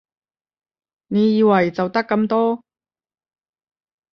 [1.09, 2.63] 你以為就得咁多？